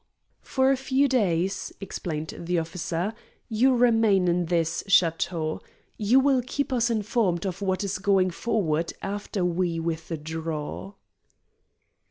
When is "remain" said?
3.75-4.27